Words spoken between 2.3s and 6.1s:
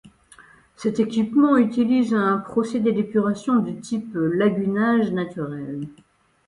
procédé d'épuration de type lagunage naturel.